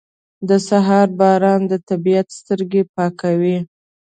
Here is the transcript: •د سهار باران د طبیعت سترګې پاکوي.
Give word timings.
•د 0.49 0.51
سهار 0.67 1.07
باران 1.19 1.61
د 1.71 1.73
طبیعت 1.89 2.27
سترګې 2.39 2.81
پاکوي. 2.95 3.57